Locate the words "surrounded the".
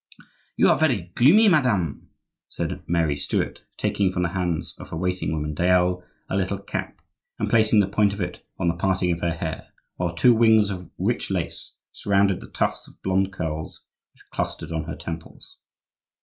11.91-12.49